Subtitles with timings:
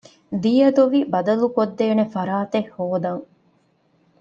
[0.41, 3.25] ދިޔަދޮވި ބަދަލުުކޮށްދޭނެ ފަރާތެއް ހޯދަން